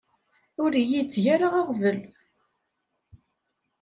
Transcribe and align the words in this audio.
Ur 0.63 0.71
iyi-tteg 0.75 1.25
ara 1.33 1.47
aɣbel. 1.59 1.99